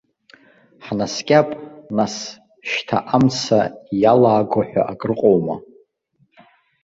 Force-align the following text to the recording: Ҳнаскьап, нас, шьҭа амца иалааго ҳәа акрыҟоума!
Ҳнаскьап, 0.85 1.49
нас, 1.97 2.15
шьҭа 2.69 2.97
амца 3.15 3.59
иалааго 4.01 4.61
ҳәа 4.69 4.83
акрыҟоума! 4.91 5.55